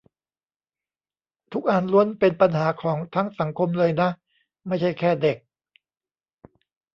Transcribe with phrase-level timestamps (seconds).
[1.53, 4.09] ทุกอันล้วนเป็นปัญหาของทั้งสังคมเลยนะ
[4.67, 5.37] ไม่ใช่แค่เด็ก